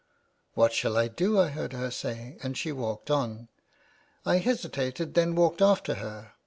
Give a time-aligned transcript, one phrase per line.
[0.29, 3.49] * What shall I do?' I heard her say, and she walked on;
[4.25, 6.33] I hesitated and then walked after her.